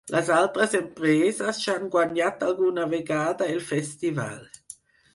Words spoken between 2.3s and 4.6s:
alguna vegada el festival.